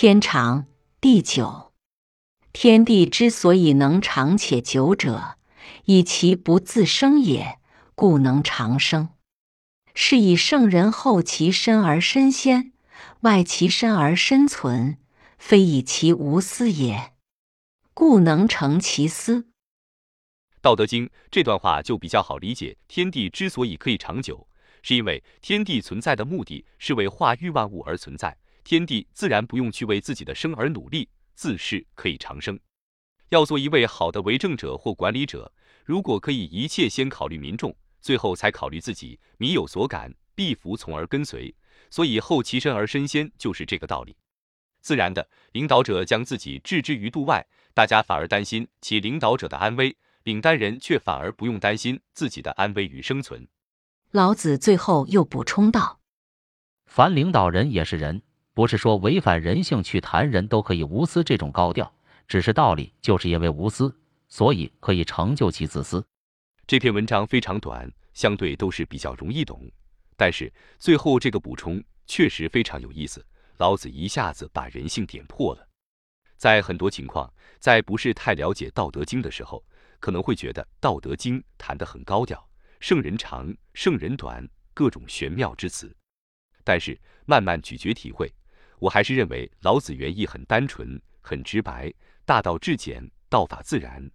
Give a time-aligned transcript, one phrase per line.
[0.00, 0.66] 天长
[1.00, 1.72] 地久，
[2.52, 5.34] 天地之所以能长且久者，
[5.86, 7.58] 以其不自生也，
[7.96, 9.08] 故能长生。
[9.94, 12.70] 是以圣人后其身而身先，
[13.22, 14.98] 外其身而身存，
[15.38, 17.14] 非以其无私也，
[17.94, 19.40] 故能成其私。
[20.60, 22.76] 《道德经》这段话就比较好理解。
[22.88, 24.46] 天地之所以可以长久，
[24.82, 28.36] 是因为天地存在的目的是为化育万物而存在。
[28.64, 32.58] 天地自然不用去为自己的生而努力，自是可以长生。
[33.30, 35.50] 要做一位好的为政者或管理者，
[35.84, 41.54] 如果可以一切先考虑民众，最后才考虑自己，民有所感，必服从而跟随。
[41.90, 44.14] 所以后其身而身先，就是这个道理。
[44.80, 53.46] 自然的，领导者将自己置之于度外，大家反而担心其领导者的安危，领单人却反而不用担心自己的安危与生存。
[54.10, 56.00] 老子最后又补充道
[56.86, 58.22] ：“凡领导人也是人。”
[58.54, 61.94] 不是说违反人性去谈人都可以无私这种高调，
[62.26, 66.04] 只是道理就是因为无私，所以可以成就其自私。
[66.66, 69.70] 这篇文章非常短，相对都是比较容易懂，
[70.16, 73.24] 但是最后这个补充确实非常有意思。
[73.58, 75.68] 老子一下子把人性点破了。
[76.36, 79.64] 在很多情况，在不是太了解《道德经》的时候，
[80.00, 82.48] 可能会觉得《道德经》谈得很高调，
[82.80, 85.94] 圣人长，圣人短，各种玄妙之词。
[86.62, 88.32] 但是慢慢咀嚼体会。
[88.78, 91.92] 我还是认为老子原意很单纯、很直白，
[92.24, 94.08] 大道至简，道法自然。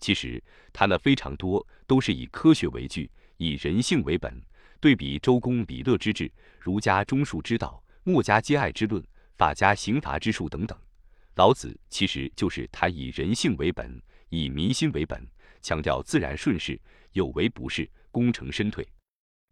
[0.00, 4.42] 其实谈了非常多，都是以科学为据，以人性为本。
[4.80, 9.04] 对比周公比乐之治、儒家忠恕之道、墨家兼爱之论、
[9.36, 10.76] 法家刑罚之术等等，
[11.36, 15.24] 老子其实就是谈以人性为本，以民心为本，
[15.60, 16.80] 强调自然顺势，
[17.12, 18.86] 有为不是，功成身退。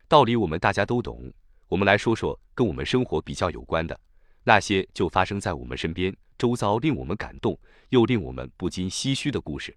[0.08, 1.30] 道理我们大家都懂，
[1.68, 3.98] 我们来说说跟我们生活比较有关的。
[4.44, 7.58] 那些就发生在我们身边、周遭，令我们感动
[7.88, 9.76] 又令我们不禁唏嘘的故事。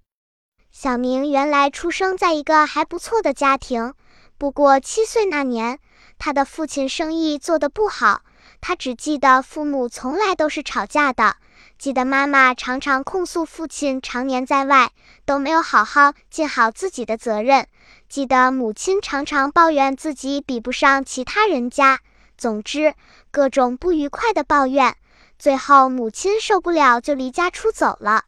[0.72, 3.94] 小明原来出生在一个还不错的家庭，
[4.38, 5.80] 不过七岁那年，
[6.20, 8.22] 他的父亲生意做得不好，
[8.62, 11.38] 他只记得父母从来都是吵架的，
[11.78, 14.92] 记得妈妈常常控诉父亲常年在外
[15.26, 17.68] 都没有好好尽好自己的责任，
[18.08, 22.02] 记得母亲常常抱怨自己比不上其他人家。
[22.38, 22.94] 总之，
[23.32, 24.96] 各种不愉快的抱怨，
[25.38, 28.26] 最后母亲受不了，就离家出走了。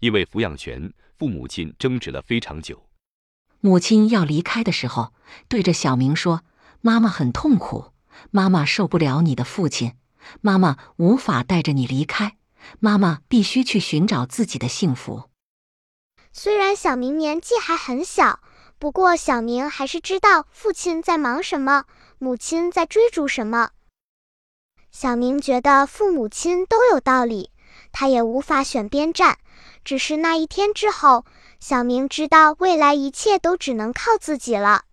[0.00, 2.86] 因为抚养权，父母亲争执了非常久。
[3.60, 5.14] 母亲要离开的时候，
[5.48, 6.42] 对着小明说
[6.82, 7.92] ：“妈妈很痛苦，
[8.30, 9.96] 妈妈受不了你的父亲，
[10.40, 12.36] 妈妈无法带着你离开，
[12.80, 15.30] 妈妈必须去寻找自己的幸福。”
[16.32, 18.40] 虽然小明年纪还很小，
[18.78, 21.84] 不过小明还是知道父亲在忙什么。
[22.18, 23.70] 母亲在追逐什么？
[24.90, 27.50] 小明觉得父母亲都有道理，
[27.92, 29.38] 他也无法选边站。
[29.84, 31.26] 只是那一天之后，
[31.60, 34.84] 小明知道未来一切都只能靠自己了。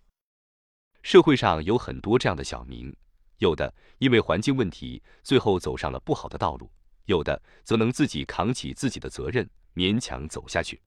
[1.02, 2.94] 社会上有很多这样的小明，
[3.42, 6.68] 有的因为环境问题，最后走上了不好的道路；
[7.06, 10.80] 有的则能自己扛起自己的责任，勉强走下去。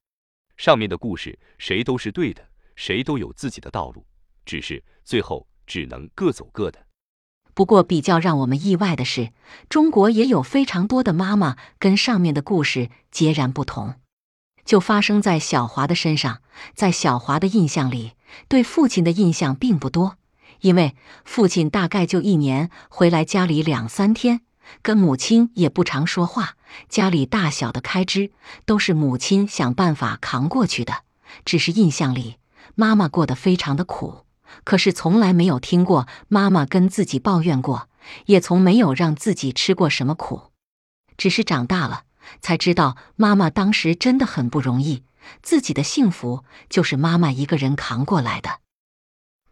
[0.55, 4.05] 上面的故事，谁都是对的，谁都有自己的道路，
[4.45, 5.45] 只是最后。
[5.67, 6.85] 只能各走各的。
[7.55, 9.31] 不过，比较让我们意外的是，
[9.67, 13.95] 中国也有非常多的妈妈跟上面的故事截然不同。
[14.63, 16.43] 就发生在小华的身上，
[16.75, 18.11] 在小华的印象里，
[18.47, 20.19] 对父亲的印象并不多，
[20.65, 24.41] 因为父亲大概就一年回来家里两三天，
[24.81, 26.55] 跟母亲也不常说话，
[26.89, 28.31] 家里大小的开支
[28.65, 31.03] 都是母亲想办法扛过去的。
[31.45, 32.37] 只是印象里，
[32.73, 34.25] 妈妈过得非常的苦。
[34.63, 37.87] 可是从来没有听过妈妈跟自己抱怨过，
[38.25, 40.49] 也从没有让自己吃过什么苦。
[41.15, 42.05] 只是长大了
[42.41, 45.03] 才知道，妈妈当时真的很不容易，
[45.43, 48.61] 自己的幸福就是妈妈一个人扛过来的。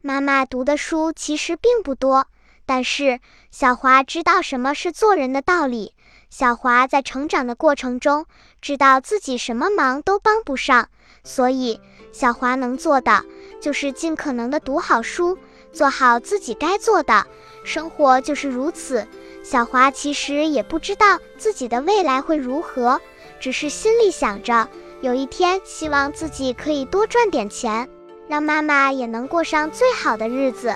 [0.05, 2.27] 妈妈读的书其实并不多，
[2.65, 3.21] 但是
[3.51, 5.93] 小华知道什么是做人的道理。
[6.29, 8.25] 小华在成长的过程中，
[8.61, 10.89] 知道自己什么忙都帮不上，
[11.23, 11.79] 所以
[12.11, 13.23] 小华能做的。
[13.61, 15.37] 就是尽可能的读好书，
[15.71, 17.25] 做好自己该做的。
[17.63, 19.07] 生活就是如此。
[19.41, 22.99] 小华其实也不知道自己的未来会如何，
[23.39, 24.67] 只是心里想着，
[24.99, 27.87] 有一天希望自己可以多赚点钱，
[28.27, 30.73] 让妈妈也能过上最好的日子。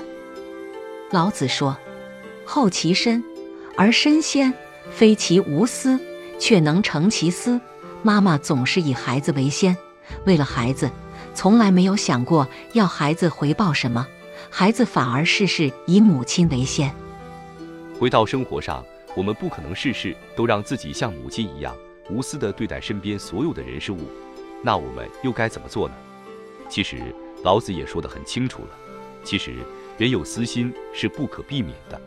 [1.11, 1.77] 老子说
[2.45, 3.23] ：“后其身
[3.75, 4.53] 而身先，
[4.91, 5.99] 非其无私，
[6.39, 7.59] 却能成其私。
[8.03, 9.75] 妈妈总是以孩子为先，
[10.25, 10.89] 为了孩子，
[11.33, 14.05] 从来没有想过要孩子回报什么，
[14.49, 16.93] 孩子反而事事以母亲为先。
[17.99, 18.85] 回到生活上，
[19.15, 21.75] 我们不可能事事都让自己像母亲一样
[22.09, 23.99] 无私地对待身边所有的人事物，
[24.61, 25.95] 那我们又该怎么做呢？
[26.69, 26.97] 其实
[27.43, 28.69] 老子也说得很清楚了，
[29.23, 29.53] 其实
[29.97, 31.99] 人有私心是不可避免的。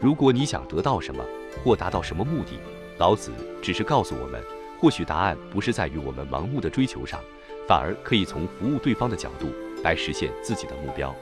[0.00, 1.24] 如果你想得到什么
[1.62, 2.58] 或达到什么目的，
[2.98, 4.42] 老子只是告诉我们，
[4.80, 7.20] 或许答案不是在于我们盲目的追求上，
[7.66, 9.48] 反而可以从服务对方的角度
[9.82, 11.14] 来实现自己的目标。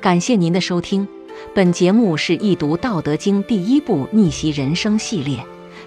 [0.00, 1.08] 感谢您的收听，
[1.54, 5.44] 本节目是易读《道德经》第一部逆袭人生系列，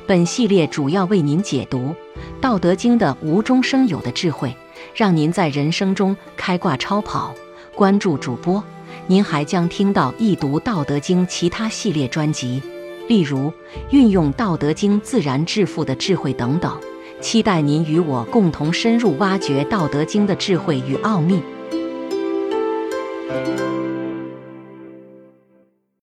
[0.08, 1.78] 本系列主要为您解读
[2.42, 4.56] 《道德经》的无中生有的智慧，
[4.94, 7.34] 让您在人生中开挂超跑。
[7.74, 8.64] 关注主播。
[9.08, 12.60] 您还将听到易读《道德经》其他系列专辑，
[13.08, 13.54] 例如
[13.92, 16.76] 运用《道德经》自然致富的智慧等等。
[17.22, 21.40] 期待您与我共同深入挖掘《道德经》的智慧与奥秘。